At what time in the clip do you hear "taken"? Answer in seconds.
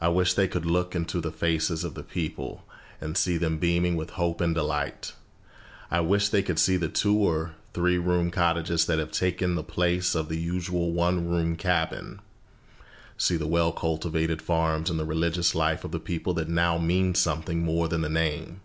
9.10-9.56